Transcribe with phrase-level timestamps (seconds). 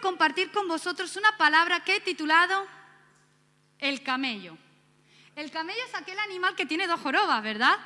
[0.00, 2.66] compartir con vosotros una palabra que he titulado
[3.78, 4.56] el camello.
[5.36, 7.78] El camello es aquel animal que tiene dos jorobas, ¿verdad?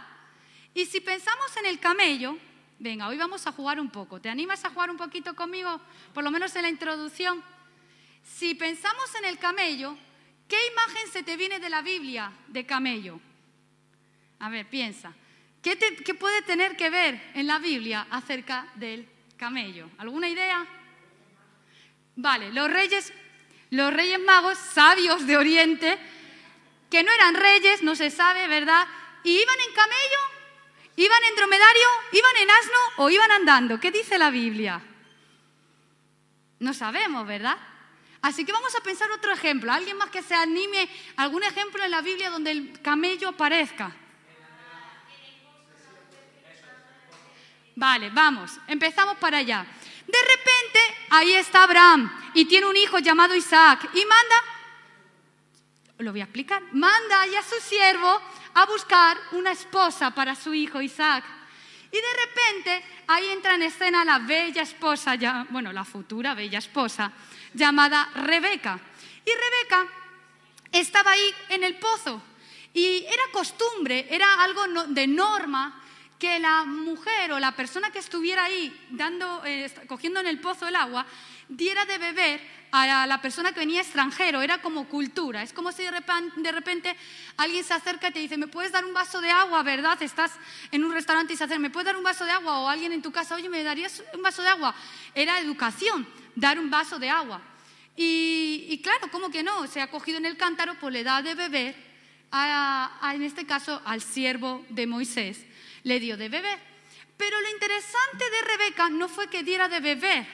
[0.73, 2.37] Y si pensamos en el camello,
[2.79, 4.21] venga, hoy vamos a jugar un poco.
[4.21, 5.81] ¿Te animas a jugar un poquito conmigo?
[6.13, 7.43] Por lo menos en la introducción.
[8.23, 9.97] Si pensamos en el camello,
[10.49, 13.21] ¿qué imagen se te viene de la Biblia de camello?
[14.41, 15.13] A ver, piensa.
[15.63, 19.89] ¿Qué, qué puede tener que ver en la Biblia acerca del camello?
[19.99, 20.67] ¿Alguna idea?
[22.17, 23.13] Vale, los reyes,
[23.71, 25.99] los reyes magos, sabios de Oriente,
[26.91, 28.87] que no eran reyes, no se sabe, ¿verdad?
[29.25, 30.21] Y iban en camello,
[30.97, 33.81] iban en dromedario, iban en asno o iban andando.
[33.81, 34.81] ¿Qué dice la Biblia?
[36.61, 37.57] No sabemos, ¿verdad?
[38.23, 39.73] Así que vamos a pensar otro ejemplo.
[39.73, 43.95] ¿Alguien más que se anime algún ejemplo en la Biblia donde el camello aparezca?
[47.77, 49.67] Vale, vamos, empezamos para allá.
[50.07, 54.37] De repente, ahí está Abraham y tiene un hijo llamado Isaac y manda,
[55.99, 58.21] lo voy a explicar, manda a su siervo
[58.55, 61.25] a buscar una esposa para su hijo Isaac.
[61.91, 66.59] Y de repente ahí entra en escena la bella esposa, ya, bueno, la futura bella
[66.59, 67.13] esposa,
[67.53, 68.79] llamada Rebeca.
[69.25, 69.93] Y Rebeca
[70.73, 72.21] estaba ahí en el pozo.
[72.73, 75.84] Y era costumbre, era algo de norma
[76.25, 78.73] que la mujer o la persona que estuviera ahí
[79.45, 81.05] eh, cogiendo en el pozo el agua
[81.51, 82.41] diera de beber
[82.73, 85.43] a la persona que venía extranjero, era como cultura.
[85.43, 86.97] Es como si de repente,
[87.37, 90.03] alguien se acerca y te dice, ¿me puedes dar un vaso de agua, verdad?
[90.03, 90.33] Estás
[90.73, 92.61] en un restaurante y se acerca, ¿me puedes dar un vaso de agua?
[92.61, 94.75] O alguien en tu casa, oye, ¿me darías un vaso de agua?
[95.15, 97.43] Era educación, dar un vaso de agua.
[97.97, 99.67] Y, claro, ¿cómo que no?
[99.67, 101.77] Se ha cogido en el cántaro, pues le da de beber,
[102.33, 105.45] en este caso, al siervo de Moisés
[105.85, 106.59] le dio de beber.
[107.17, 110.27] Pero lo interesante de Rebeca no fue que diera de beber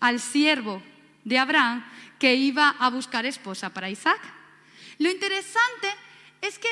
[0.00, 0.82] al siervo
[1.24, 1.84] de Abraham
[2.18, 4.20] que iba a buscar esposa para Isaac.
[4.98, 5.88] Lo interesante
[6.40, 6.68] es que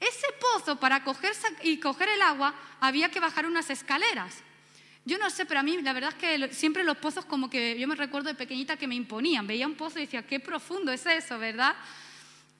[0.00, 4.42] ese pozo para coger y coger el agua había que bajar unas escaleras.
[5.04, 7.78] Yo no sé, pero a mí la verdad es que siempre los pozos como que
[7.78, 9.46] yo me recuerdo de pequeñita que me imponían.
[9.46, 11.76] Veía un pozo y decía, qué profundo es eso, ¿verdad?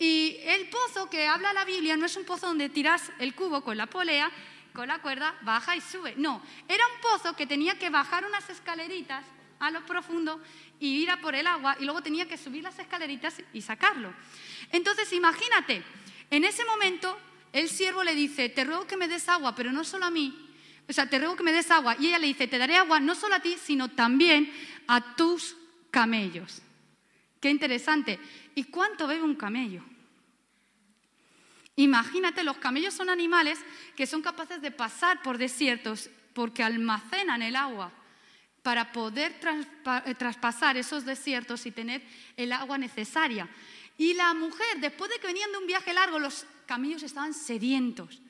[0.03, 3.63] Y el pozo que habla la Biblia no es un pozo donde tiras el cubo
[3.63, 4.33] con la polea,
[4.73, 6.15] con la cuerda, baja y sube.
[6.17, 9.25] No, era un pozo que tenía que bajar unas escaleritas
[9.61, 10.43] a lo profundo
[10.81, 14.13] y ir a por el agua y luego tenía que subir las escaleritas y sacarlo.
[14.73, 15.85] Entonces, imagínate,
[16.33, 17.17] en ese momento
[17.53, 20.53] el siervo le dice, te ruego que me des agua, pero no solo a mí,
[20.89, 21.95] o sea, te ruego que me des agua.
[21.97, 24.53] Y ella le dice, te daré agua no solo a ti, sino también
[24.89, 25.57] a tus
[25.93, 26.61] camellos.
[27.39, 28.19] Qué interesante.
[28.57, 29.92] ¿Y cuánto bebe un camello?
[31.77, 33.59] Imagínate, los camellos son animales
[33.97, 37.93] que son capaces de pasar por desiertos porque almacenan el agua
[38.63, 39.35] para poder
[40.07, 42.03] eh, traspasar esos desiertos y tener
[42.37, 43.49] el agua necesaria.
[43.99, 48.21] Y la mujer, después de que venían de un viaje largo, los camellos estaban sedientos.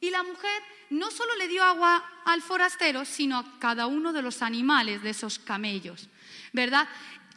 [0.00, 4.22] Y la mujer no solo le dio agua al forastero, sino a cada uno de
[4.22, 6.08] los animales de esos camellos,
[6.52, 6.88] ¿verdad?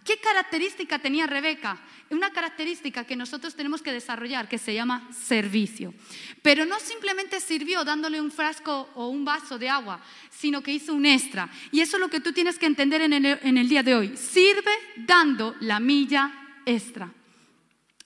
[0.05, 1.79] ¿Qué característica tenía Rebeca?
[2.09, 5.93] Una característica que nosotros tenemos que desarrollar que se llama servicio.
[6.41, 10.01] Pero no simplemente sirvió dándole un frasco o un vaso de agua,
[10.31, 11.49] sino que hizo un extra.
[11.71, 13.13] Y eso es lo que tú tienes que entender en
[13.57, 14.17] el, día de hoy.
[14.17, 16.31] Sirve dando la milla
[16.65, 17.11] extra.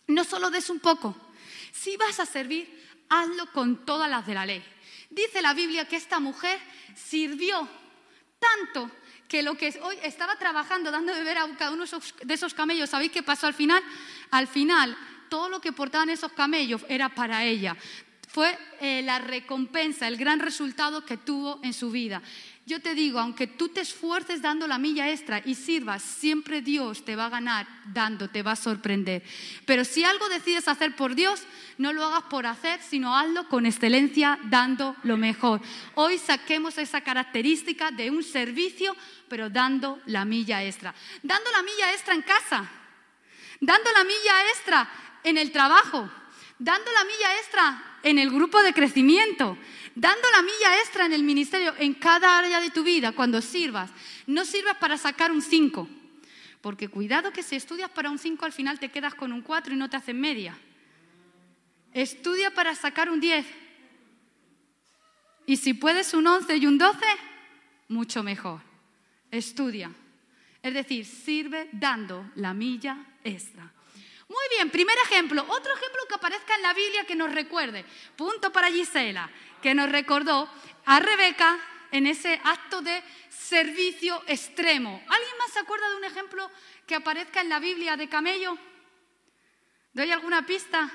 [0.07, 1.15] No solo des un poco.
[1.71, 2.67] Si vas a servir,
[3.07, 4.63] hazlo con todas las de la ley.
[5.09, 6.59] Dice la Biblia que esta mujer
[6.93, 7.67] sirvió
[8.37, 8.91] tanto
[9.27, 11.85] que lo que hoy estaba trabajando, dando de beber a cada uno
[12.23, 13.83] de esos camellos, ¿sabéis qué pasó al final?
[14.31, 14.95] Al final,
[15.29, 17.75] todo lo que portaban esos camellos era para ella.
[18.35, 22.21] Fue eh, la recompensa, el gran resultado que tuvo en su vida.
[22.65, 27.05] Yo te digo, aunque tú te esfuerces dando la milla extra y sirvas, siempre Dios
[27.05, 29.23] te va a ganar dando, te va a sorprender.
[29.65, 31.43] Pero si algo decides hacer por Dios,
[31.77, 35.61] no lo hagas por hacer, sino hazlo con excelencia, dando lo mejor.
[35.93, 38.97] Hoy saquemos esa característica de un servicio,
[39.29, 40.93] pero dando la milla extra.
[41.23, 42.69] Dando la milla extra en casa,
[43.61, 44.89] dando la milla extra
[45.23, 46.11] en el trabajo,
[46.59, 49.57] dando la milla extra en el grupo de crecimiento,
[49.95, 53.91] dando la milla extra en el ministerio, en cada área de tu vida, cuando sirvas.
[54.27, 55.87] No sirvas para sacar un 5,
[56.61, 59.73] porque cuidado que si estudias para un 5 al final te quedas con un 4
[59.73, 60.57] y no te hacen media.
[61.93, 63.45] Estudia para sacar un 10.
[65.47, 66.99] Y si puedes un 11 y un 12,
[67.87, 68.61] mucho mejor.
[69.31, 69.91] Estudia.
[70.61, 73.71] Es decir, sirve dando la milla extra.
[74.27, 75.45] Muy bien, primer ejemplo.
[75.47, 77.85] Otro ejemplo que aparezca en la Biblia que nos recuerde.
[78.15, 79.29] Punto para Gisela,
[79.61, 80.49] que nos recordó
[80.85, 81.59] a Rebeca
[81.91, 85.01] en ese acto de servicio extremo.
[85.07, 86.49] ¿Alguien más se acuerda de un ejemplo
[86.87, 88.57] que aparezca en la Biblia de camello?
[89.93, 90.91] ¿Doy alguna pista?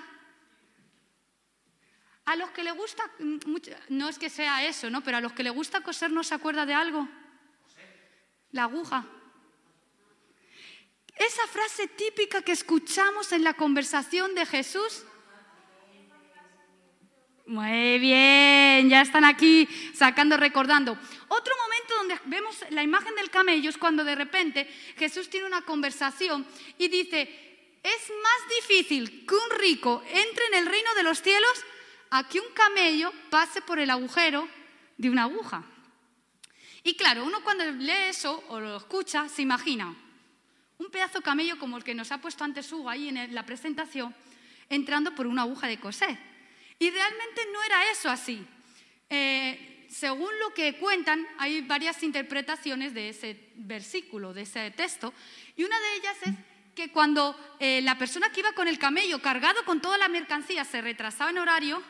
[2.26, 3.38] A los que le gusta, mm,
[3.88, 5.02] no es que sea eso, ¿no?
[5.02, 7.08] Pero a los que le gusta coser, ¿no se acuerda de algo?
[8.52, 9.06] La aguja.
[11.20, 15.04] Esa frase típica que escuchamos en la conversación de Jesús.
[17.44, 20.92] Muy bien, ya están aquí sacando, recordando.
[21.28, 25.60] Otro momento donde vemos la imagen del camello es cuando de repente Jesús tiene una
[25.60, 26.46] conversación
[26.78, 27.20] y dice,
[27.82, 31.64] es más difícil que un rico entre en el reino de los cielos
[32.08, 34.48] a que un camello pase por el agujero
[34.96, 35.64] de una aguja.
[36.82, 39.94] Y claro, uno cuando lee eso o lo escucha se imagina,
[40.80, 44.14] un pedazo camello como el que nos ha puesto antes Hugo ahí en la presentación,
[44.70, 46.18] entrando por una aguja de coser.
[46.78, 48.42] Y realmente no era eso así.
[49.10, 55.12] Eh, según lo que cuentan, hay varias interpretaciones de ese versículo, de ese texto,
[55.54, 56.34] y una de ellas es
[56.74, 60.64] que cuando eh, la persona que iba con el camello cargado con toda la mercancía
[60.64, 61.82] se retrasaba en horario,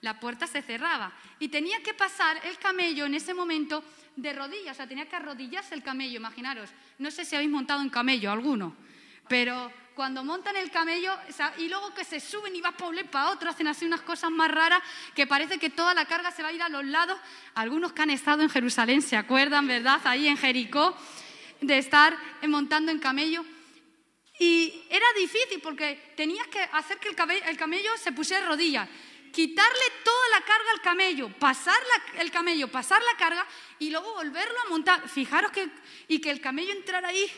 [0.00, 3.84] la puerta se cerraba y tenía que pasar el camello en ese momento
[4.20, 6.70] de rodillas, o sea, tenía que arrodillarse el camello, imaginaros.
[6.98, 8.74] No sé si habéis montado en camello alguno,
[9.28, 11.12] pero cuando montan el camello
[11.58, 14.30] y luego que se suben y va para un para otro, hacen así unas cosas
[14.30, 14.82] más raras
[15.14, 17.18] que parece que toda la carga se va a ir a los lados.
[17.54, 20.00] Algunos que han estado en Jerusalén se acuerdan, ¿verdad?
[20.04, 20.96] Ahí en Jericó,
[21.60, 22.16] de estar
[22.46, 23.44] montando en camello.
[24.40, 28.88] Y era difícil porque tenías que hacer que el camello, se pusiera rodillas
[29.32, 31.78] quitarle toda la carga al camello, pasar
[32.18, 33.46] el camello, pasar la carga
[33.78, 35.08] y luego volverlo a montar.
[35.08, 35.68] Fijaros que,
[36.08, 37.30] y que el camello entrara ahí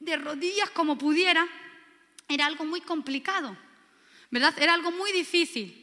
[0.00, 1.46] de rodillas como pudiera,
[2.28, 3.56] era algo muy complicado,
[4.30, 4.54] ¿verdad?
[4.58, 5.80] Era algo muy difícil.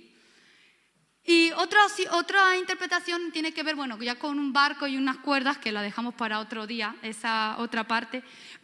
[1.24, 1.81] Y otra,
[2.12, 5.84] otra interpretación tiene que ver, bueno, ya con un barco y unas cuerdas, que la
[5.84, 8.24] dejamos para otro día, esa otra parte,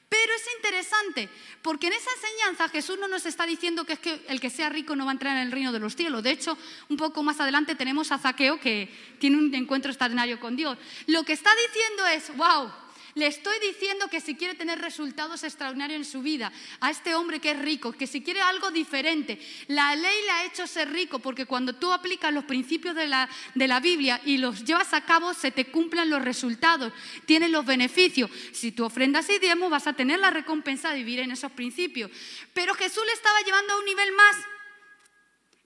[0.09, 1.29] pero es interesante,
[1.61, 4.69] porque en esa enseñanza Jesús no nos está diciendo que es que el que sea
[4.69, 6.23] rico no va a entrar en el reino de los cielos.
[6.23, 6.57] De hecho,
[6.87, 8.89] un poco más adelante tenemos a Zaqueo que
[9.19, 10.77] tiene un encuentro extraordinario con Dios.
[11.07, 12.71] Lo que está diciendo es, wow,
[13.17, 17.39] le estoy diciendo que si quiere tener resultados extraordinarios en su vida, a este hombre
[17.39, 21.17] que es rico, que si quiere algo diferente, la ley le ha hecho ser rico,
[21.17, 25.03] porque cuando tú aplicas los principios de la, de la Biblia y los llevas a
[25.03, 26.93] cabo, se te cumplen los resultados,
[27.25, 28.29] tienes los beneficios.
[28.53, 32.11] Si tú ofrendas y diezmo, vas a tener la recompensa de vivir en esos principios.
[32.53, 34.35] Pero Jesús le estaba llevando a un nivel más.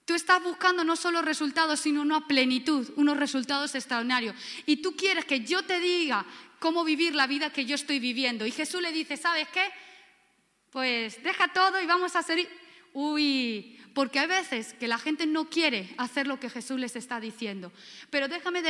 [0.05, 4.35] Tú estás buscando no solo resultados, sino una plenitud, unos resultados extraordinarios.
[4.65, 6.25] Y tú quieres que yo te diga
[6.61, 8.45] cómo vivir la vida que yo estoy viviendo.
[8.45, 9.67] Y Jesús le dice, ¿sabes qué?
[10.69, 12.47] Pues deja todo y vamos a hacer...
[12.93, 17.19] Uy, porque hay veces que la gente no quiere hacer lo que Jesús les está
[17.19, 17.73] diciendo.
[18.11, 18.61] Pero déjame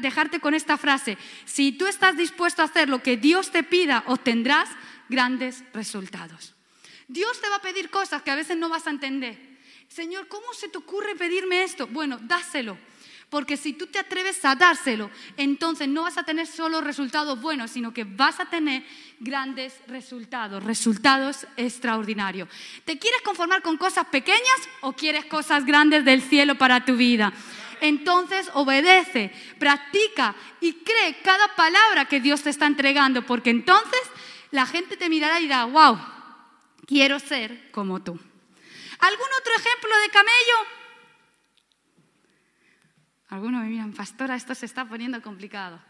[0.00, 1.16] dejarte con esta frase.
[1.44, 4.68] Si tú estás dispuesto a hacer lo que Dios te pida, obtendrás
[5.08, 6.54] grandes resultados.
[7.06, 9.38] Dios te va a pedir cosas que a veces no vas a entender.
[9.88, 11.86] Señor, ¿cómo se te ocurre pedirme esto?
[11.86, 12.76] Bueno, dáselo
[13.30, 17.70] porque si tú te atreves a dárselo, entonces no vas a tener solo resultados buenos,
[17.70, 18.84] sino que vas a tener
[19.20, 22.48] grandes resultados, resultados extraordinarios.
[22.84, 27.32] ¿Te quieres conformar con cosas pequeñas o quieres cosas grandes del cielo para tu vida?
[27.80, 34.00] Entonces obedece, practica y cree cada palabra que Dios te está entregando, porque entonces
[34.50, 35.98] la gente te mirará y dirá, wow,
[36.84, 38.18] quiero ser como tú.
[38.98, 40.79] ¿Algún otro ejemplo de camello?
[43.30, 45.80] Algunos me miran, pastora, esto se está poniendo complicado.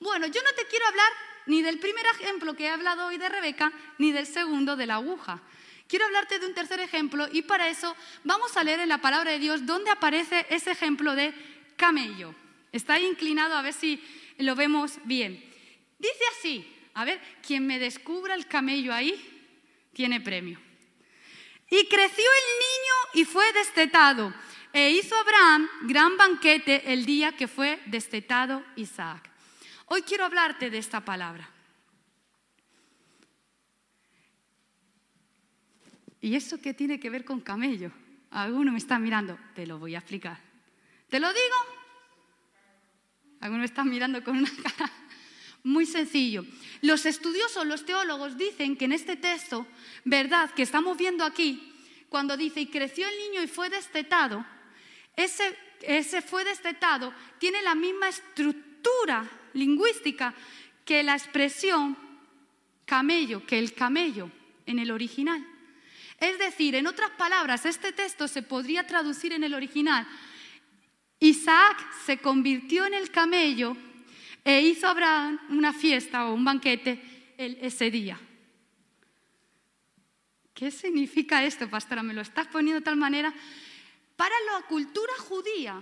[0.00, 1.08] Bueno, yo no te quiero hablar
[1.46, 4.96] ni del primer ejemplo que he hablado hoy de Rebeca, ni del segundo de la
[4.96, 5.40] aguja.
[5.86, 9.30] Quiero hablarte de un tercer ejemplo y para eso vamos a leer en la palabra
[9.30, 11.32] de Dios dónde aparece ese ejemplo de
[11.76, 12.34] camello.
[12.72, 14.02] Está inclinado a ver si
[14.36, 15.42] lo vemos bien.
[15.98, 19.14] Dice así, a ver, quien me descubra el camello ahí
[19.94, 20.60] tiene premio.
[21.70, 24.34] Y creció el niño y fue destetado
[24.72, 29.30] e hizo Abraham gran banquete el día que fue destetado Isaac.
[29.86, 31.48] Hoy quiero hablarte de esta palabra.
[36.20, 37.92] ¿Y eso qué tiene que ver con camello?
[38.30, 40.38] Alguno me está mirando, te lo voy a explicar.
[41.08, 41.56] ¿Te lo digo?
[43.40, 44.92] Alguno me está mirando con una cara
[45.62, 46.44] muy sencillo.
[46.82, 49.66] Los estudiosos, los teólogos dicen que en este texto,
[50.04, 51.72] verdad, que estamos viendo aquí,
[52.08, 54.44] cuando dice, y creció el niño y fue destetado,
[55.18, 60.32] ese, fue destetado tiene la misma estructura lingüística
[60.84, 61.96] que la expresión
[62.84, 64.30] camello, que el camello
[64.64, 65.44] en el original.
[66.20, 70.06] Es decir, en otras palabras, este texto se podría traducir en el original.
[71.18, 73.76] Isaac se convirtió en el camello
[74.44, 78.18] e hizo a Abraham una fiesta o un banquete ese día.
[80.54, 82.02] ¿Qué significa esto, pastora?
[82.02, 83.34] Me lo estás poniendo de tal manera.
[84.18, 85.80] Para la cultura judía,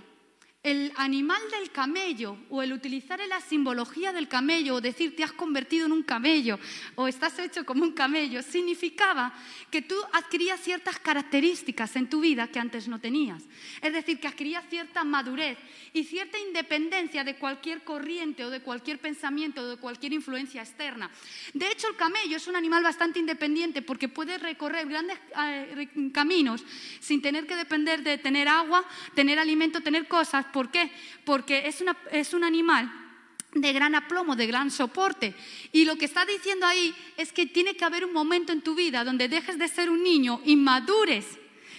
[0.67, 5.31] el animal del camello o el utilizar la simbología del camello o decir te has
[5.31, 6.59] convertido en un camello
[6.95, 9.33] o estás hecho como un camello significaba
[9.71, 13.43] que tú adquirías ciertas características en tu vida que antes no tenías.
[13.81, 15.57] Es decir, que adquirías cierta madurez
[15.93, 21.09] y cierta independencia de cualquier corriente o de cualquier pensamiento o de cualquier influencia externa.
[21.53, 26.65] De hecho, el camello es un animal bastante independiente porque puede recorrer grandes eh, caminos
[26.99, 28.83] sin tener que depender de tener agua,
[29.15, 30.89] tener alimento, tener cosas ¿Por qué?
[31.23, 32.91] Porque es, un animal
[33.53, 35.35] de gran aplomo, de gran soporte.
[35.71, 38.73] Y lo que está diciendo ahí es que tiene que haber un momento en tu
[38.73, 41.27] vida donde dejes de ser un niño y madures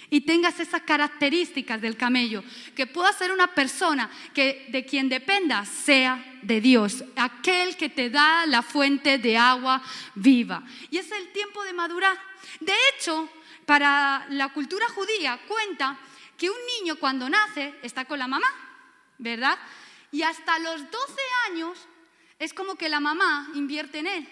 [0.09, 2.41] y tengas esas características del camello,
[2.73, 8.09] que puedas ser una persona que de quien dependa sea de Dios, aquel que te
[8.09, 9.83] da la fuente de agua
[10.15, 10.63] viva.
[10.89, 12.17] Y es el tiempo de madurar.
[12.61, 13.29] De hecho,
[13.65, 15.99] para la cultura judía cuenta
[16.37, 18.47] que un niño cuando nace está con la mamá
[19.19, 19.59] ¿verdad?
[20.11, 21.13] Y hasta los 12
[21.51, 21.77] años
[22.39, 24.27] es como que la mamá invierte en él.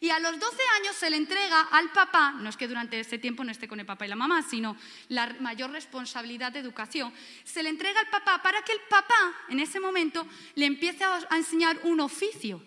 [0.00, 3.16] Y a los 12 años se le entrega al papá, no es que durante ese
[3.16, 4.76] tiempo no esté con el papá y la mamá, sino
[5.08, 7.12] la mayor responsabilidad de educación,
[7.44, 10.26] se le entrega al papá para que el papá en ese momento
[10.56, 12.62] le empiece a enseñar un oficio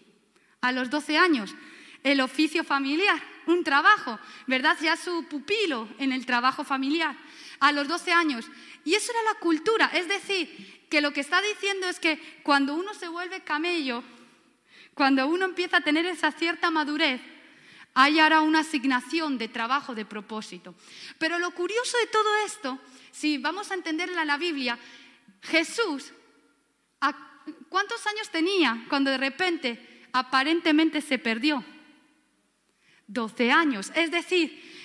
[0.62, 1.54] a los 12 años,
[2.02, 4.78] el oficio familiar, un trabajo, ¿verdad?
[4.82, 7.16] Ya su pupilo en el trabajo familiar
[7.60, 8.46] a los 12 años.
[8.84, 12.76] Y eso era la cultura, es decir, que lo que está diciendo es que cuando
[12.76, 14.04] uno se vuelve camello,
[14.94, 17.22] cuando uno empieza a tener esa cierta madurez,
[17.94, 20.76] hay ahora una asignación de trabajo, de propósito.
[21.18, 22.80] Pero lo curioso de todo esto,
[23.12, 24.78] si vamos a entenderla en la Biblia,
[25.42, 26.14] Jesús,
[27.70, 31.64] ¿cuántos años tenía cuando de repente aparentemente se perdió?
[33.08, 33.92] 12 años.
[33.96, 34.77] Es decir,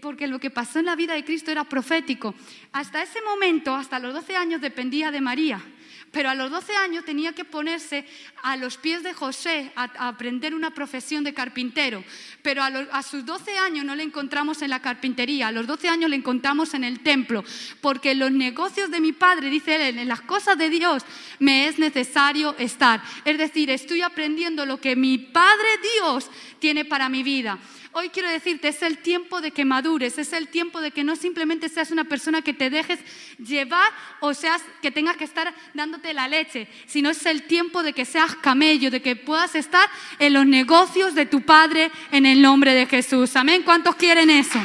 [0.00, 2.34] porque lo que pasó en la vida de Cristo era profético.
[2.72, 5.62] Hasta ese momento, hasta los 12 años, dependía de María.
[6.10, 8.04] Pero a los 12 años tenía que ponerse
[8.42, 12.02] a los pies de José a, aprender una profesión de carpintero.
[12.42, 16.10] Pero a, sus 12 años no le encontramos en la carpintería, a los 12 años
[16.10, 17.44] le encontramos en el templo.
[17.80, 21.04] Porque los negocios de mi padre, dice él, en las cosas de Dios
[21.38, 23.02] me es necesario estar.
[23.24, 25.68] Es decir, estoy aprendiendo lo que mi Padre
[25.98, 27.58] Dios tiene para mi vida.
[27.92, 31.16] Hoy quiero decirte, es el tiempo de que madures, es el tiempo de que no
[31.16, 33.00] simplemente seas una persona que te dejes
[33.38, 33.90] llevar
[34.20, 38.04] o seas que tengas que estar dándote la leche, sino es el tiempo de que
[38.04, 42.74] seas camello, de que puedas estar en los negocios de tu Padre en el nombre
[42.74, 43.34] de Jesús.
[43.36, 43.62] Amén.
[43.62, 44.60] ¿Cuántos quieren eso?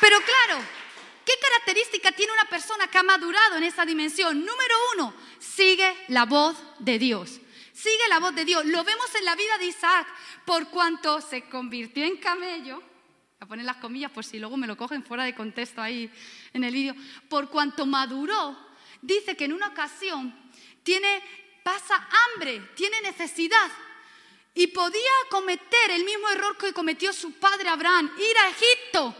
[0.00, 0.62] Pero claro,
[1.26, 4.38] ¿qué característica tiene una persona que ha madurado en esa dimensión?
[4.38, 7.40] Número uno, sigue la voz de Dios.
[7.80, 8.64] Sigue la voz de Dios.
[8.64, 10.08] Lo vemos en la vida de Isaac,
[10.44, 12.82] por cuanto se convirtió en camello.
[13.38, 16.10] A poner las comillas por si luego me lo cogen fuera de contexto ahí
[16.52, 16.96] en el vídeo.
[17.28, 18.58] Por cuanto maduró,
[19.00, 20.34] dice que en una ocasión
[20.82, 21.22] tiene,
[21.62, 23.70] pasa hambre, tiene necesidad.
[24.54, 29.14] Y podía cometer el mismo error que cometió su padre Abraham, ir a Egipto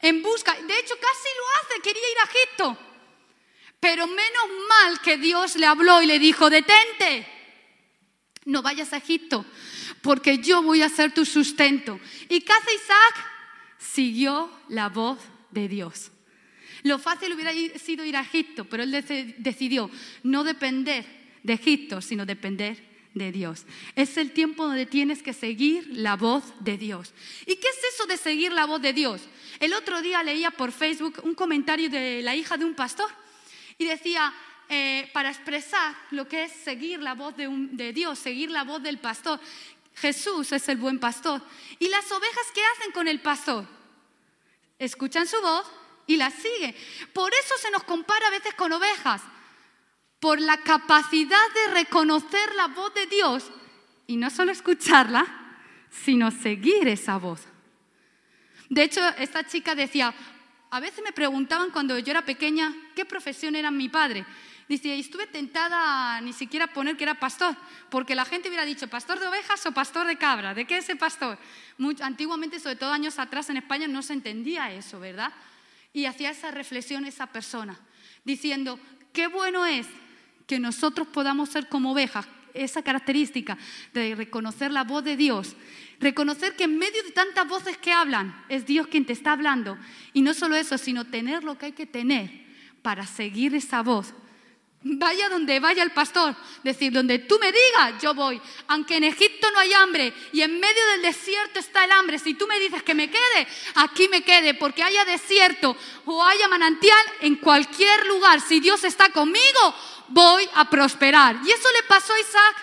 [0.00, 0.54] en busca.
[0.54, 2.78] De hecho, casi lo hace, quería ir a Egipto.
[3.78, 7.34] Pero menos mal que Dios le habló y le dijo, detente
[8.48, 9.44] no vayas a Egipto,
[10.00, 12.00] porque yo voy a ser tu sustento.
[12.30, 13.26] ¿Y hace Isaac?
[13.78, 15.18] Siguió la voz
[15.50, 16.10] de Dios.
[16.82, 18.90] Lo fácil hubiera sido ir a Egipto, pero él
[19.38, 19.90] decidió
[20.22, 21.04] no depender
[21.42, 23.66] de Egipto, sino depender de Dios.
[23.94, 27.12] Es el tiempo donde tienes que seguir la voz de Dios.
[27.42, 29.20] ¿Y qué es eso de seguir la voz de Dios?
[29.60, 33.10] El otro día leía por Facebook un comentario de la hija de un pastor
[33.76, 34.32] y decía,
[34.68, 38.98] eh, para expresar lo que es seguir la voz de, Dios, seguir la voz del
[38.98, 39.40] pastor.
[39.94, 41.42] Jesús es el buen pastor.
[41.78, 43.66] ¿Y las ovejas qué hacen con el pastor?
[44.78, 45.66] Escuchan su voz
[46.06, 46.74] y la siguen.
[47.12, 49.22] Por eso se nos compara a veces con ovejas,
[50.20, 53.50] por la capacidad de reconocer la voz de Dios
[54.06, 55.26] y no solo escucharla,
[55.90, 57.40] sino seguir esa voz.
[58.68, 60.14] De hecho, esta chica decía,
[60.70, 64.26] a veces me preguntaban cuando yo era pequeña qué profesión era mi padre.
[64.68, 67.56] Dice, estuve tentada ni siquiera poner que era pastor,
[67.88, 70.88] porque la gente hubiera dicho, pastor de ovejas o pastor de cabra, ¿de qué es
[70.90, 71.38] el pastor?
[72.02, 75.32] antiguamente, sobre todo años atrás en España, no se entendía eso, ¿verdad?
[75.94, 77.80] Y hacía esa reflexión esa persona,
[78.24, 78.78] diciendo,
[79.14, 79.86] qué bueno es
[80.46, 83.56] que nosotros podamos ser como ovejas, esa característica
[83.94, 85.56] de reconocer la voz de Dios,
[85.98, 89.78] reconocer que en medio de tantas voces que hablan, es Dios quien te está hablando.
[90.12, 92.46] Y no solo eso, sino tener lo que hay que tener
[92.82, 94.14] para seguir esa voz
[94.80, 98.40] Vaya donde vaya el pastor, decir, donde tú me digas, yo voy.
[98.68, 102.34] Aunque en Egipto no hay hambre y en medio del desierto está el hambre, si
[102.34, 107.04] tú me dices que me quede, aquí me quede, porque haya desierto o haya manantial,
[107.22, 109.74] en cualquier lugar, si Dios está conmigo,
[110.08, 111.36] voy a prosperar.
[111.44, 112.56] Y eso le pasó a Isaac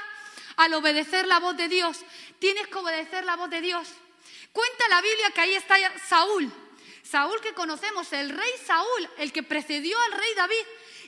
[0.55, 1.99] al obedecer la voz de Dios.
[2.39, 3.89] Tienes que obedecer la voz de Dios.
[4.53, 5.75] Cuenta la Biblia que ahí está
[6.07, 6.49] Saúl.
[7.03, 10.65] Saúl que conocemos, el rey Saúl, el que precedió al rey David.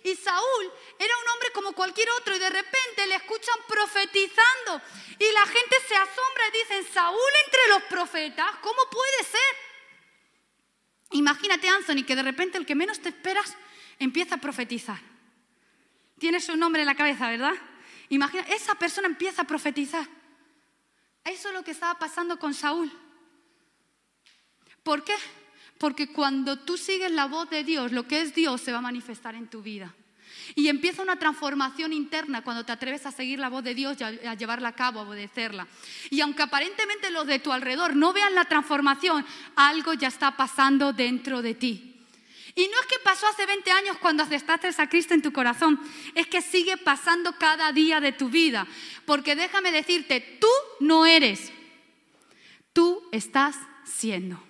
[0.08, 4.82] Y Saúl era un hombre como cualquier otro y de repente le escuchan profetizando
[5.20, 9.56] y la gente se asombra y dicen, Saúl entre los profetas, ¿cómo puede ser?
[11.12, 13.58] Imagínate, Anthony, que de repente el que menos te esperas
[14.00, 15.00] empieza a profetizar.
[16.20, 17.56] Tienes su nombre en la cabeza, ¿verdad?
[18.08, 20.08] Imagina, esa persona empieza a profetizar.
[21.26, 22.90] Eso es lo que estaba pasando con Saúl.
[24.84, 25.16] ¿Por qué?
[25.78, 28.82] Porque cuando tú sigues la voz de Dios, lo que es Dios se va a
[28.82, 29.94] manifestar en tu vida.
[30.56, 34.34] Y empieza una transformación interna cuando te atreves a seguir la voz de Dios a,
[34.34, 35.68] llevarla a cabo, a obedecerla.
[36.10, 40.94] Y aunque aparentemente los de tu alrededor no vean la transformación, algo ya está pasando
[40.94, 41.94] dentro de ti.
[42.56, 45.80] Y no es que pasó hace 20 años cuando aceptaste a Cristo en tu corazón,
[46.16, 48.66] es que sigue pasando cada día de tu vida.
[49.06, 50.48] Porque déjame decirte, tú
[50.80, 51.52] no eres,
[52.74, 54.47] tú estás siendo.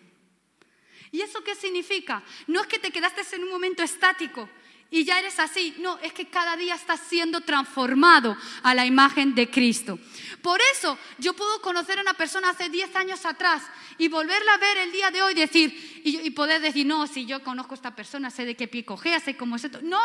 [1.11, 2.23] ¿Y eso qué significa?
[2.47, 4.49] No es que te quedaste en un momento estático
[4.89, 5.75] y ya eres así.
[5.79, 9.99] No, es que cada día estás siendo transformado a la imagen de Cristo.
[10.41, 13.63] Por eso yo puedo conocer a una persona hace 10 años atrás
[13.97, 17.43] y volverla a ver el día de hoy decir, y, poder decir, no, si yo
[17.43, 19.79] conozco a esta persona, sé de qué pie cogea, sé cómo es esto.
[19.81, 19.99] No,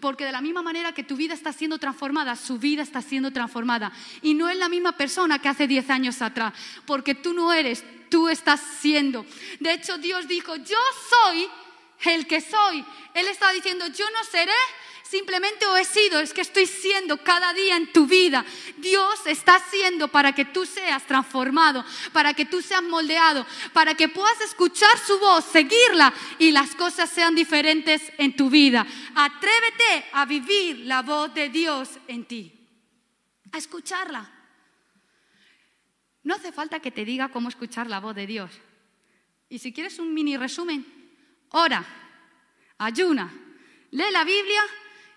[0.00, 3.32] porque de la misma manera que tu vida está siendo transformada, su vida está siendo
[3.32, 3.92] transformada.
[4.22, 6.52] Y no es la misma persona que hace 10 años atrás,
[6.84, 9.26] porque tú no eres, tú estás siendo.
[9.60, 10.78] De hecho, Dios dijo, yo
[11.10, 11.48] soy
[12.04, 12.84] el que soy.
[13.14, 14.52] Él estaba diciendo, yo no seré
[15.02, 18.44] simplemente o he sido, es que estoy siendo cada día en tu vida.
[18.78, 24.08] Dios está haciendo para que tú seas transformado, para que tú seas moldeado, para que
[24.08, 28.86] puedas escuchar su voz, seguirla y las cosas sean diferentes en tu vida.
[29.14, 32.52] Atrévete a vivir la voz de Dios en ti,
[33.52, 34.32] a escucharla.
[36.24, 38.50] No hace falta que te diga cómo escuchar la voz de Dios.
[39.48, 40.95] Y si quieres un mini resumen,
[41.50, 41.84] ora,
[42.78, 43.32] ayuna,
[43.90, 44.62] lee la Biblia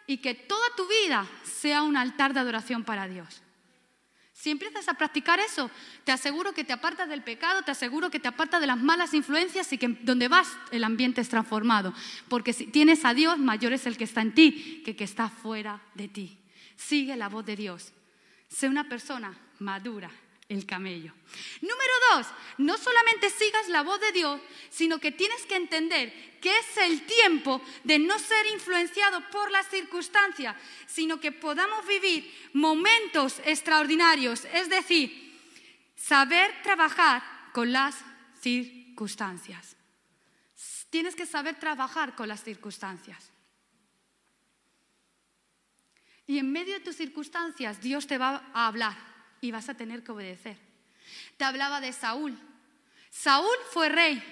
[0.08, 3.42] y que toda tu vida sea un altar de adoración para Dios.
[4.39, 5.70] Si empiezas a practicar eso,
[6.06, 9.13] te aseguro que te apartas del pecado, te aseguro que te apartas de las malas
[9.13, 11.94] influencias y que donde vas el ambiente es transformado.
[12.30, 15.04] Porque si tienes a Dios, mayor es el que está en ti que el que
[15.04, 16.39] está fuera de ti.
[16.78, 17.92] Sigue la voz de Dios.
[18.48, 20.10] Sé una persona madura,
[20.48, 21.13] el camello.
[21.62, 21.79] Número
[22.58, 27.06] no solamente sigas la voz de Dios, sino que tienes que entender que es el
[27.06, 30.56] tiempo de no ser influenciado por las circunstancias,
[30.88, 35.30] sino que podamos vivir momentos extraordinarios, es decir,
[35.95, 37.95] saber trabajar con las
[38.41, 39.76] circunstancias.
[40.89, 43.32] Tienes que saber trabajar con las circunstancias.
[46.26, 48.95] Y en medio de tus circunstancias Dios te va a hablar
[49.41, 50.68] y vas a tener que obedecer.
[51.38, 52.38] Te hablaba de Saúl.
[53.10, 54.24] Saúl fue rey,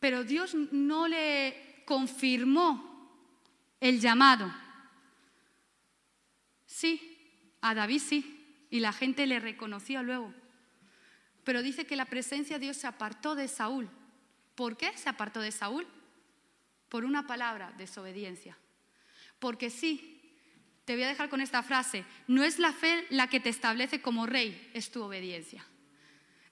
[0.00, 2.88] pero Dios no le confirmó
[3.80, 4.52] el llamado.
[6.66, 10.32] Sí, a David sí, y la gente le reconocía luego.
[11.44, 13.88] Pero dice que la presencia de Dios se apartó de Saúl.
[14.54, 15.86] ¿Por qué se apartó de Saúl?
[16.88, 18.58] Por una palabra, desobediencia.
[19.38, 20.17] Porque sí,
[20.88, 24.00] te voy a dejar con esta frase, no es la fe la que te establece
[24.00, 25.62] como rey, es tu obediencia.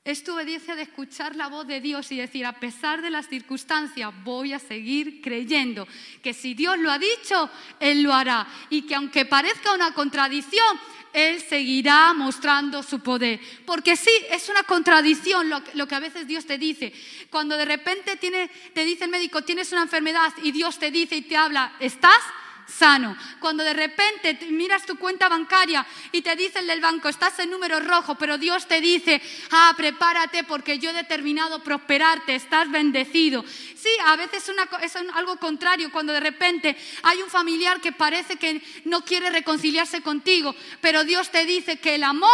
[0.05, 3.31] Es tu obediencia de escuchar la voz de Dios y decir, a pesar de las
[3.31, 5.89] circunstancias, voy a seguir creyendo
[6.23, 7.49] que si Dios lo ha dicho,
[7.81, 8.47] Él lo hará.
[8.69, 10.79] Y que aunque parezca una contradicción,
[11.15, 13.41] Él seguirá mostrando su poder.
[13.65, 16.93] Porque sí, es una contradicción lo, que a veces Dios te dice.
[17.31, 21.23] Cuando de repente te dice el médico, tienes una enfermedad y Dios te dice y
[21.23, 22.21] te habla, ¿estás?
[22.67, 23.17] Sano.
[23.39, 27.51] Cuando de repente miras tu cuenta bancaria y te dice el del banco, estás en
[27.51, 33.45] número rojo, pero Dios te dice, ah, prepárate porque yo he determinado prosperarte, estás bendecido.
[33.47, 34.51] Sí, a veces
[34.83, 40.03] es algo contrario cuando de repente hay un familiar que parece que no quiere reconciliarse
[40.03, 42.31] contigo, pero Dios te dice que el amor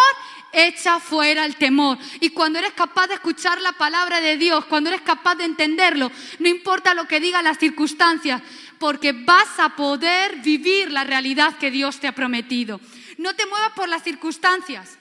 [0.52, 1.98] echa fuera el temor.
[2.20, 6.10] Y cuando eres capaz de escuchar la palabra de Dios, cuando eres capaz de entenderlo,
[6.38, 8.42] no importa lo que digan las circunstancias,
[8.82, 12.80] porque vas a poder vivir la realidad que Dios te ha prometido.
[13.16, 14.98] No te muevas por las circunstancias.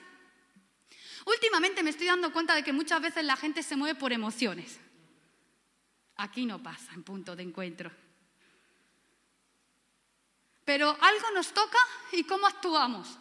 [1.26, 4.78] Últimamente me estoy dando cuenta de que muchas veces la gente se mueve por emociones.
[6.14, 7.90] Aquí no pasa en punto de encuentro.
[10.64, 11.78] Pero algo nos toca
[12.12, 13.18] y cómo actuamos.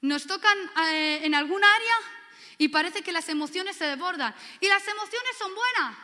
[0.00, 1.96] Nos tocan eh, en algún área
[2.56, 4.34] y parece que las emociones se desbordan.
[4.58, 5.98] Y las emociones son buenas.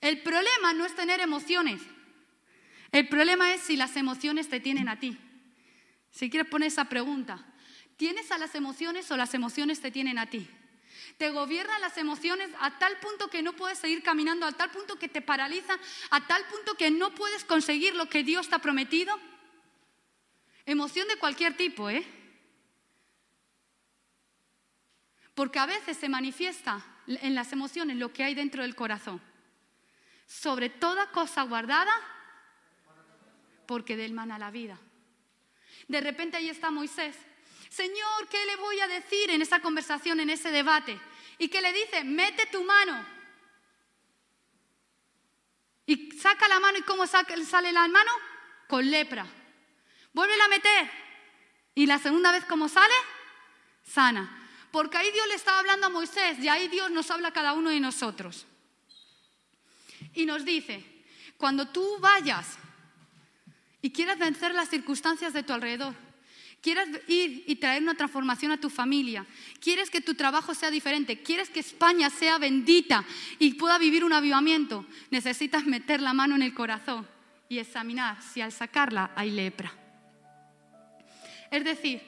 [0.00, 1.82] El problema no es tener emociones.
[2.94, 5.18] El problema es si las emociones te tienen a ti.
[6.12, 7.44] Si quieres poner esa pregunta,
[7.96, 10.48] ¿tienes a las emociones o las emociones te tienen a ti?
[11.18, 14.96] Te gobiernan las emociones a tal punto que no puedes seguir caminando, a tal punto
[14.96, 15.76] que te paralizan,
[16.10, 19.18] a tal punto que no puedes conseguir lo que Dios te ha prometido.
[20.64, 22.06] Emoción de cualquier tipo, ¿eh?
[25.34, 29.20] Porque a veces se manifiesta en las emociones lo que hay dentro del corazón.
[30.28, 31.92] Sobre toda cosa guardada,
[33.66, 34.78] porque del mana la vida.
[35.88, 37.16] De repente ahí está Moisés
[37.74, 40.96] Señor, ¿qué le voy a decir en esa conversación, en ese debate?
[41.38, 43.04] Y que le dice, mete tu mano.
[45.84, 48.12] Y saca la mano y ¿cómo sale la mano?
[48.68, 49.26] Con lepra.
[50.12, 50.88] Vuelve a meter.
[51.74, 52.94] Y la segunda vez, ¿cómo sale?
[53.82, 54.48] Sana.
[54.70, 57.54] Porque ahí Dios le estaba hablando a Moisés y ahí Dios nos habla a cada
[57.54, 58.46] uno de nosotros.
[60.14, 61.04] Y nos dice,
[61.38, 62.56] cuando tú vayas
[63.84, 65.94] y quieras vencer las circunstancias de tu alrededor,
[66.62, 69.26] quieres ir y traer una transformación a tu familia,
[69.60, 73.04] quieres que tu trabajo sea diferente, quieres que España sea bendita
[73.38, 77.06] y pueda vivir un avivamiento, necesitas meter la mano en el corazón
[77.46, 79.70] y examinar si al sacarla hay lepra.
[81.50, 82.00] Es decir,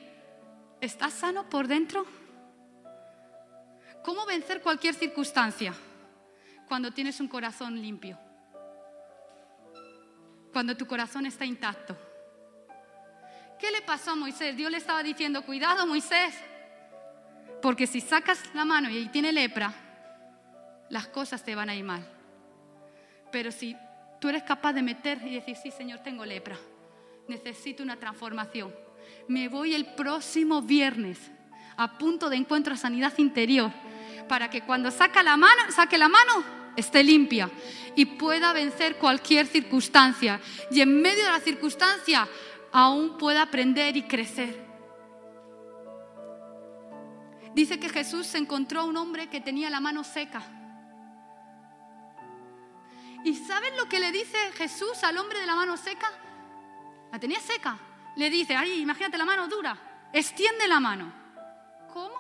[0.81, 2.07] ¿estás sano por dentro?
[4.03, 5.75] ¿Cómo vencer cualquier circunstancia
[6.69, 8.19] cuando tienes un corazón limpio?
[10.57, 11.95] Cuando tu corazón está intacto.
[13.59, 14.57] ¿Qué le pasó a Moisés?
[14.57, 16.35] Dios le estaba diciendo, cuidado Moisés,
[17.61, 19.75] porque si sacas la mano y tiene lepra,
[20.89, 22.09] las cosas te van a ir mal.
[23.31, 23.77] Pero si
[24.19, 26.57] tú eres capaz de meter y decir, sí Señor, tengo lepra,
[27.29, 28.75] necesito una transformación.
[29.29, 31.19] Me voy el próximo viernes
[31.77, 33.71] a punto de encuentro a sanidad interior
[34.27, 37.51] para que cuando saca la mano, saque la mano esté limpia
[37.95, 40.41] y pueda vencer cualquier circunstancia.
[40.71, 42.29] Y en medio de la circunstancia
[42.73, 44.65] aún pueda aprender y crecer.
[47.55, 50.43] Dice que Jesús se encontró a un hombre que tenía la mano seca.
[53.25, 56.13] ¿Y saben lo que le dice Jesús al hombre de la mano seca?
[57.11, 57.79] La tenía seca.
[58.17, 61.13] Le dice, ay, imagínate la mano dura, extiende la mano.
[61.93, 62.15] ¿Cómo?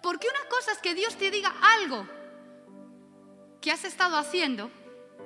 [0.00, 2.19] Porque una cosa es que Dios te diga algo
[3.60, 4.70] que has estado haciendo,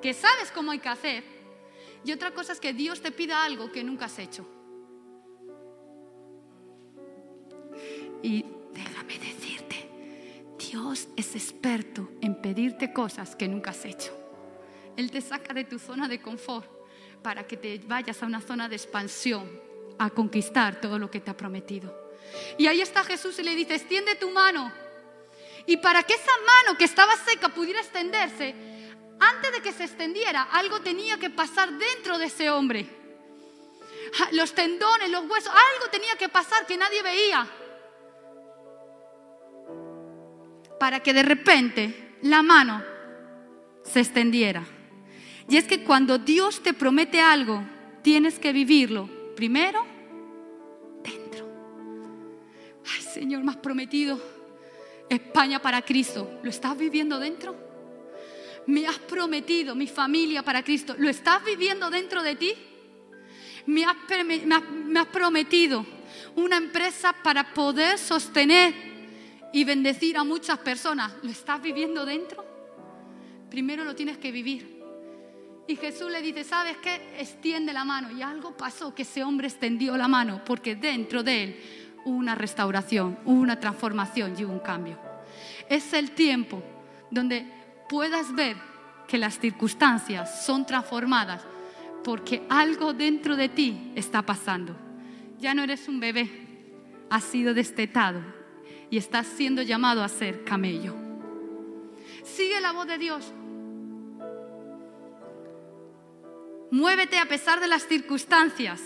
[0.02, 1.24] que sabes cómo hay que hacer,
[2.04, 4.46] y otra cosa es que Dios te pida algo que nunca has hecho.
[8.22, 9.88] Y déjame decirte,
[10.58, 14.12] Dios es experto en pedirte cosas que nunca has hecho.
[14.96, 16.68] Él te saca de tu zona de confort
[17.22, 19.48] para que te vayas a una zona de expansión,
[19.98, 22.12] a conquistar todo lo que te ha prometido.
[22.58, 24.70] Y ahí está Jesús y le dice, extiende tu mano.
[25.66, 28.54] Y para que esa mano que estaba seca pudiera extenderse,
[29.18, 32.86] antes de que se extendiera, algo tenía que pasar dentro de ese hombre.
[34.32, 37.46] Los tendones, los huesos, algo tenía que pasar que nadie veía.
[40.78, 42.82] Para que de repente la mano
[43.84, 44.64] se extendiera.
[45.48, 47.62] Y es que cuando Dios te promete algo,
[48.02, 49.84] tienes que vivirlo primero
[51.02, 51.48] dentro.
[52.86, 54.20] Ay, Señor, has prometido
[55.08, 56.38] España para Cristo.
[56.42, 57.64] ¿Lo estás viviendo dentro?
[58.66, 62.54] me has prometido mi familia para Cristo, ¿lo estás viviendo dentro de ti?
[63.66, 63.96] Me has,
[65.06, 65.86] prometido
[66.36, 68.74] una empresa para poder sostener
[69.52, 72.44] y bendecir a muchas personas, ¿lo estás viviendo dentro?
[73.50, 74.74] Primero lo tienes que vivir.
[75.66, 77.00] Y Jesús le dice, ¿sabes qué?
[77.18, 78.10] Extiende la mano.
[78.10, 83.18] Y algo pasó que ese hombre extendió la mano porque dentro de él una restauración,
[83.24, 84.98] una transformación y un cambio.
[85.68, 86.62] Es el tiempo
[87.10, 87.46] donde
[87.88, 88.56] puedas ver
[89.06, 91.42] que las circunstancias son transformadas
[92.02, 94.76] porque algo dentro de ti está pasando.
[95.38, 96.30] Ya no eres un bebé,
[97.10, 98.20] has sido destetado
[98.90, 100.94] y estás siendo llamado a ser camello.
[102.22, 103.32] Sigue la voz de Dios.
[106.70, 108.80] Muévete a pesar de las circunstancias.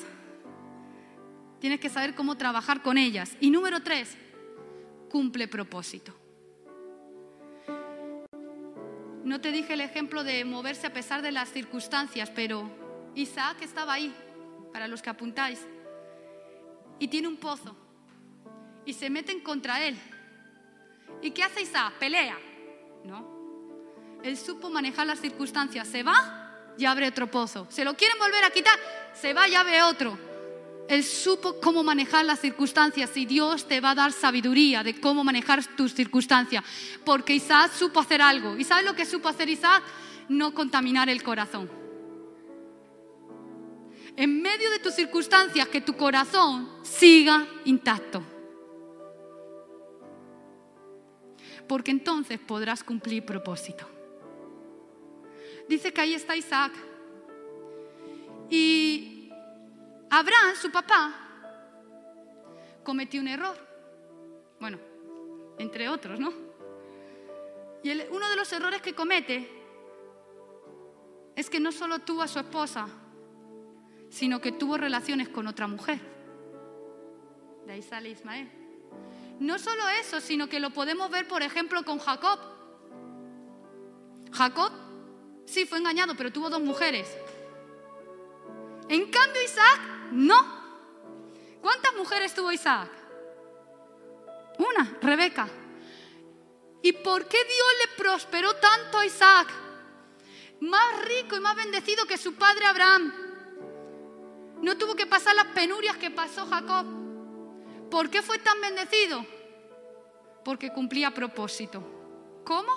[1.61, 3.37] Tienes que saber cómo trabajar con ellas.
[3.41, 4.17] Y número tres,
[5.11, 6.15] cumple propósito.
[9.25, 12.71] No te dije el ejemplo de moverse a pesar de las circunstancias, pero
[13.15, 14.15] Isaac estaba ahí,
[14.73, 15.67] para los que apuntáis,
[16.99, 17.77] y tiene un pozo,
[18.87, 19.99] y se meten contra él.
[21.21, 21.95] ¿Y qué hace Isaac?
[21.99, 22.39] Pelea.
[23.05, 24.19] No.
[24.23, 27.67] Él supo manejar las circunstancias, se va y abre otro pozo.
[27.71, 28.79] ¿Se lo quieren volver a quitar?
[29.13, 30.28] se va, ya ve otro.
[30.89, 35.23] Él supo cómo manejar las circunstancias y Dios te va a dar sabiduría de cómo
[35.23, 36.65] manejar tus circunstancias.
[37.05, 38.57] Porque Isaac supo hacer algo.
[38.57, 39.83] ¿Y sabes lo que supo hacer Isaac?
[40.31, 41.71] No contaminar el corazón.
[44.17, 48.23] En medio de tus circunstancias, que tu corazón siga intacto.
[51.69, 53.87] Porque entonces podrás cumplir propósito.
[55.69, 56.73] Dice que ahí está Isaac.
[58.49, 59.18] Y
[60.11, 61.13] Abraham, su papá,
[62.83, 63.57] cometió un error.
[64.61, 64.79] Bueno,
[65.59, 66.33] entre otros, ¿no?
[67.83, 69.49] Y uno de los errores que comete
[71.37, 72.89] es que no solo tuvo a su esposa,
[74.09, 76.01] sino que tuvo relaciones con otra mujer.
[77.67, 78.51] De ahí sale Ismael.
[79.39, 82.41] No solo eso, sino que lo podemos ver, por ejemplo, con Jacob.
[84.33, 84.73] Jacob
[85.45, 87.17] sí fue engañado, pero tuvo dos mujeres.
[88.89, 90.59] En cambio, Isaac no.
[91.61, 92.89] ¿Cuántas mujeres tuvo Isaac?
[94.59, 95.49] Una, Rebeca.
[96.83, 99.49] ¿Y por qué Dios le prosperó tanto a Isaac?
[100.61, 103.13] Más rico y más bendecido que su padre Abraham.
[104.63, 106.87] No tuvo que pasar las penurias que pasó Jacob.
[107.91, 109.25] ¿Por qué fue tan bendecido?
[110.45, 111.83] Porque cumplía propósito.
[112.45, 112.73] ¿Cómo?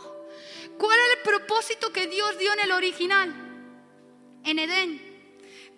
[0.77, 3.33] ¿Cuál era el propósito que Dios dio en el original?
[4.43, 5.10] En Edén.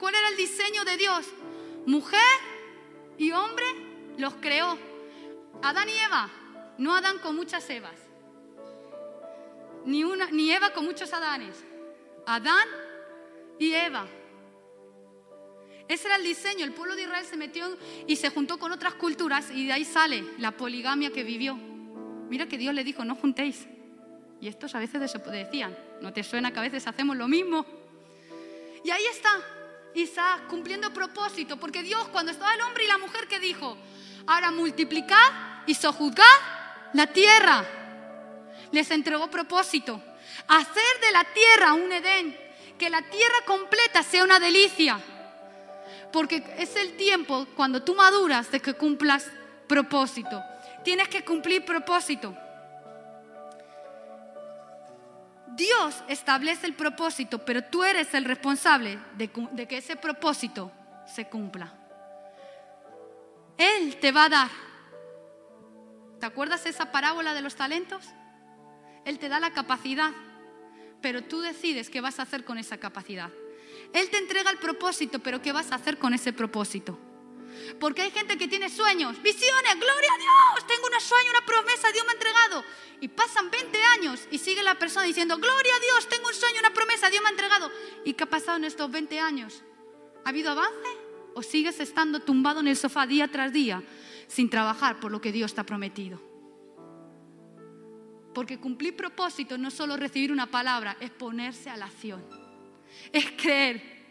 [0.03, 1.25] ¿Cuál era el diseño de Dios?
[1.85, 2.19] Mujer
[3.17, 3.63] y hombre
[4.17, 4.77] los creó.
[5.61, 6.29] Adán y Eva,
[6.77, 7.95] no Adán con muchas Evas,
[9.85, 11.55] ni, una, ni Eva con muchos Adanes.
[12.25, 12.67] Adán
[13.57, 14.05] y Eva.
[15.87, 16.65] Ese era el diseño.
[16.65, 19.85] El pueblo de Israel se metió y se juntó con otras culturas y de ahí
[19.85, 21.55] sale la poligamia que vivió.
[21.55, 23.67] Mira que Dios le dijo, no juntéis.
[24.41, 27.65] Y estos a veces decían, ¿no te suena que a veces hacemos lo mismo?
[28.83, 29.31] Y ahí está,
[29.95, 33.77] Isaac cumpliendo propósito, porque Dios cuando estaba el hombre y la mujer que dijo,
[34.27, 36.25] ahora multiplicad y sojuzgad
[36.93, 37.65] la tierra,
[38.71, 40.01] les entregó propósito,
[40.47, 42.37] hacer de la tierra un Edén,
[42.77, 44.99] que la tierra completa sea una delicia,
[46.11, 49.27] porque es el tiempo cuando tú maduras de que cumplas
[49.67, 50.43] propósito.
[50.83, 52.35] Tienes que cumplir propósito.
[55.55, 59.29] Dios establece el propósito, pero tú eres el responsable de,
[59.67, 60.71] que ese propósito
[61.05, 61.73] se cumpla.
[63.57, 64.49] Él te va a dar.
[66.19, 68.03] ¿Te acuerdas esa parábola de los talentos?
[69.05, 70.11] Él te da la capacidad,
[71.01, 73.29] pero tú decides qué vas a hacer con esa capacidad.
[73.93, 76.97] Él te entrega el propósito, pero ¿qué vas a hacer con ese propósito?
[77.79, 81.91] Porque hay gente que tiene sueños, visiones, gloria a Dios, tengo un sueño, una promesa,
[81.91, 82.63] Dios me ha entregado.
[83.01, 86.59] Y pasan 20 años y sigue la persona diciendo, gloria a Dios, tengo un sueño,
[86.59, 87.71] una promesa, Dios me ha entregado.
[88.05, 89.63] ¿Y qué ha pasado en estos 20 años?
[90.25, 90.89] ¿Ha habido avance?
[91.35, 93.83] ¿O sigues estando tumbado en el sofá día tras día
[94.27, 96.21] sin trabajar por lo que Dios te ha prometido?
[98.33, 102.23] Porque cumplir propósito no es solo recibir una palabra, es ponerse a la acción.
[103.11, 104.02] Es creer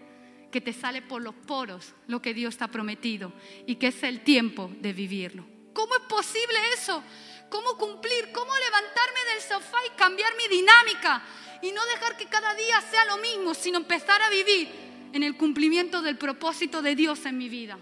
[0.53, 3.33] que te sale por los poros lo que Dios te ha prometido
[3.67, 5.45] y que es el tiempo de vivirlo.
[5.73, 7.03] ¿Cómo es posible eso?
[7.49, 8.31] ¿Cómo cumplir?
[8.33, 11.23] ¿Cómo levantarme del sofá y cambiar mi dinámica?
[11.63, 14.69] Y no dejar que cada día sea lo mismo, sino empezar a vivir
[15.13, 17.79] en el cumplimiento del propósito de Dios en mi vida.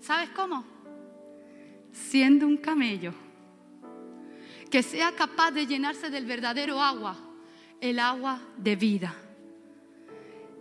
[0.00, 0.64] ¿Sabes cómo?
[1.92, 3.14] Siendo un camello
[4.70, 7.18] que sea capaz de llenarse del verdadero agua,
[7.80, 9.14] el agua de vida.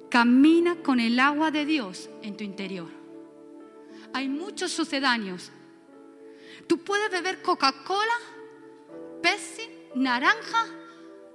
[0.09, 2.89] Camina con el agua de Dios en tu interior.
[4.13, 5.51] Hay muchos sucedáneos.
[6.67, 8.13] Tú puedes beber Coca-Cola,
[9.21, 10.65] Pepsi, naranja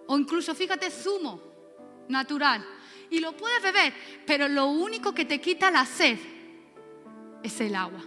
[0.07, 1.41] o incluso, fíjate, zumo
[2.09, 2.65] natural.
[3.11, 3.95] Y lo puedes beber,
[4.27, 6.19] pero lo único que te quita la sed
[7.43, 8.03] es el agua.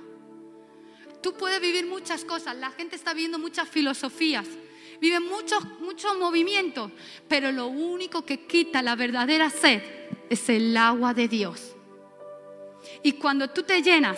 [1.21, 2.55] Tú puedes vivir muchas cosas.
[2.57, 4.47] La gente está viendo muchas filosofías
[5.01, 6.91] viven muchos, muchos movimientos,
[7.27, 9.81] pero lo único que quita la verdadera sed
[10.29, 11.75] es el agua de Dios.
[13.03, 14.17] Y cuando tú te llenas,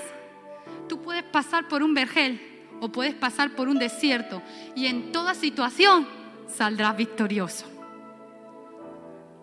[0.87, 2.39] tú puedes pasar por un vergel
[2.81, 4.41] o puedes pasar por un desierto
[4.75, 6.07] y en toda situación
[6.47, 7.65] saldrás victorioso.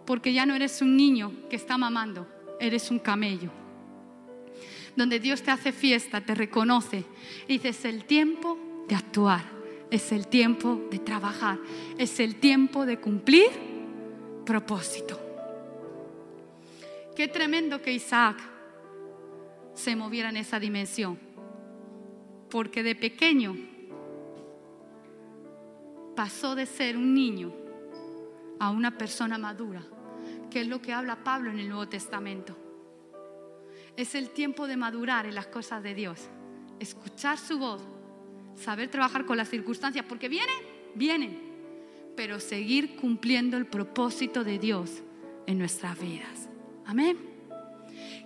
[0.06, 2.26] Porque ya no eres un niño que está mamando,
[2.60, 3.50] eres un camello.
[4.94, 7.04] Donde Dios te hace fiesta, te reconoce
[7.48, 9.55] y dices el tiempo de actuar
[9.90, 11.58] es el tiempo de trabajar,
[11.98, 13.48] es el tiempo de cumplir
[14.44, 15.20] propósito.
[17.14, 18.38] Qué tremendo que Isaac
[19.74, 21.18] se moviera en esa dimensión,
[22.50, 23.56] porque de pequeño
[26.14, 27.52] pasó de ser un niño
[28.58, 29.82] a una persona madura,
[30.50, 32.56] que es lo que habla Pablo en el Nuevo Testamento.
[33.96, 36.28] Es el tiempo de madurar en las cosas de Dios.
[36.80, 37.82] Escuchar su voz.
[38.56, 40.04] Saber trabajar con las circunstancias.
[40.08, 40.56] Porque vienen,
[40.94, 41.38] vienen.
[42.16, 45.02] Pero seguir cumpliendo el propósito de Dios
[45.46, 46.48] en nuestras vidas.
[46.86, 47.18] Amén.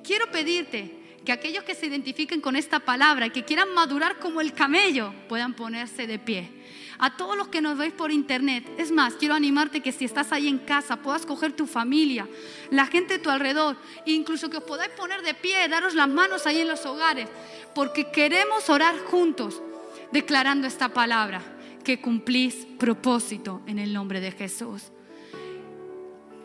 [0.03, 4.40] Quiero pedirte que aquellos que se identifiquen con esta palabra y que quieran madurar como
[4.40, 6.51] el camello puedan ponerse de pie.
[6.99, 10.33] A todos los que nos veis por internet, es más, quiero animarte que si estás
[10.33, 12.29] ahí en casa puedas coger tu familia,
[12.71, 16.47] la gente de tu alrededor, incluso que os podáis poner de pie, daros las manos
[16.47, 17.29] ahí en los hogares,
[17.75, 19.62] porque queremos orar juntos
[20.12, 21.42] declarando esta palabra,
[21.85, 24.92] que cumplís propósito en el nombre de Jesús.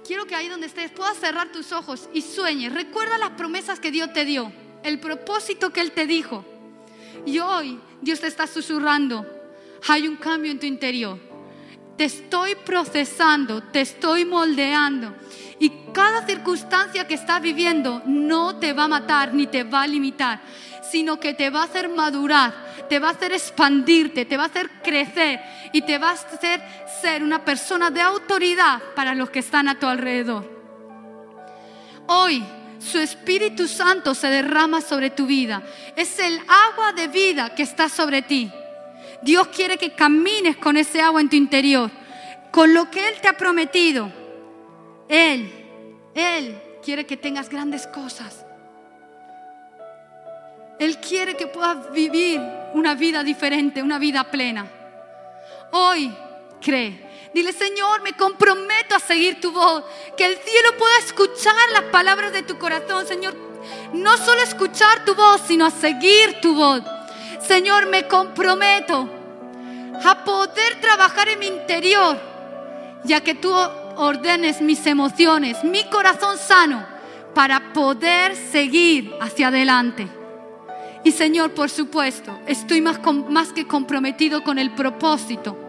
[0.06, 2.74] Quiero que ahí donde estés puedas cerrar tus ojos y sueñes.
[2.74, 4.52] Recuerda las promesas que Dios te dio
[4.86, 6.46] el propósito que Él te dijo.
[7.26, 9.26] Y hoy Dios te está susurrando,
[9.88, 11.20] hay un cambio en tu interior.
[11.98, 15.16] Te estoy procesando, te estoy moldeando.
[15.60, 19.88] Y cada circunstancia que estás viviendo no te va a matar ni te va a
[19.88, 20.42] limitar,
[20.92, 22.54] sino que te va a hacer madurar,
[22.90, 25.42] te va a hacer expandirte, te va a hacer crecer
[25.74, 26.62] y te va a hacer
[27.02, 30.54] ser una persona de autoridad para los que están a tu alrededor.
[32.08, 32.44] Hoy
[32.80, 35.64] su Espíritu Santo se derrama sobre tu vida.
[35.96, 38.52] Es el agua de vida que está sobre ti.
[39.22, 41.90] Dios quiere que camines con ese agua en tu interior,
[42.52, 44.12] con lo que Él te ha prometido.
[45.10, 45.52] Él,
[46.14, 48.45] Él quiere que tengas grandes cosas.
[50.80, 52.42] Él quiere que puedas vivir
[52.74, 54.68] una vida diferente, una vida plena.
[55.72, 56.14] Hoy
[56.62, 59.84] cree Dile, Señor, me comprometo a seguir tu voz.
[60.16, 63.36] Que el cielo pueda escuchar las palabras de tu corazón, Señor.
[63.92, 66.82] No solo escuchar tu voz, sino a seguir tu voz.
[67.46, 69.10] Señor, me comprometo
[70.02, 72.18] a poder trabajar en mi interior,
[73.04, 73.54] ya que tú
[73.98, 76.88] ordenes mis emociones, mi corazón sano,
[77.34, 80.08] para poder seguir hacia adelante.
[81.06, 85.62] Y Señor, por supuesto, estoy más, que comprometido con el propósito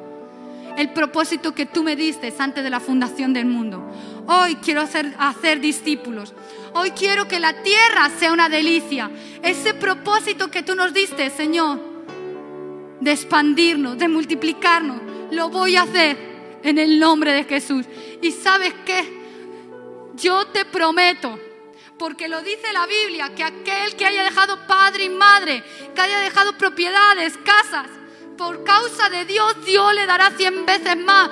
[0.77, 3.83] el propósito que tú me diste antes de la fundación del mundo.
[4.27, 6.35] Hoy quiero hacer, hacer discípulos.
[6.75, 9.11] Hoy quiero que la tierra sea una delicia.
[9.43, 11.81] Ese propósito que tú nos diste, Señor,
[13.01, 16.19] de expandirnos, de multiplicarnos, lo voy a hacer
[16.63, 17.87] en el nombre de Jesús.
[18.21, 19.03] Y sabes qué?
[20.15, 21.39] Yo te prometo,
[21.99, 26.21] porque lo dice la Biblia, que aquel que haya dejado padre y madre, que haya
[26.21, 27.87] dejado propiedades, casas,
[28.37, 31.31] por causa de Dios, Dios le dará cien veces más.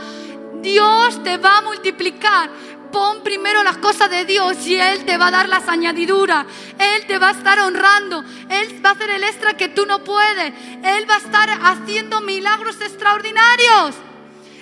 [0.63, 2.49] Dios te va a multiplicar.
[2.91, 6.47] Pon primero las cosas de Dios y Él te va a dar las añadiduras.
[6.79, 8.25] Él te va a estar honrando.
[8.49, 10.55] Él va a hacer el extra que tú no puedes.
[10.83, 13.97] Él va a estar haciendo milagros extraordinarios.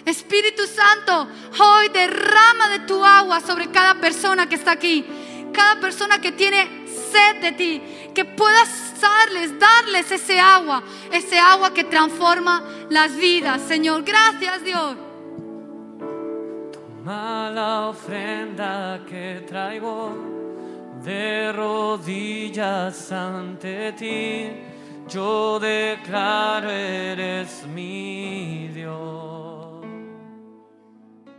[0.05, 1.29] Espíritu Santo,
[1.61, 5.07] hoy derrama de tu agua sobre cada persona que está aquí.
[5.53, 7.83] Cada persona que tiene sed de ti.
[8.15, 13.61] Que puedas darles, darles ese agua, ese agua que transforma las vidas.
[13.63, 14.97] Señor, gracias Dios.
[16.73, 20.15] Toma la ofrenda que traigo
[21.03, 24.51] de rodillas ante ti.
[25.09, 29.52] Yo declaro eres mío